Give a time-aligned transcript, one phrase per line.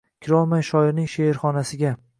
[0.27, 1.97] kirolmay shoirning she’rxonasiga.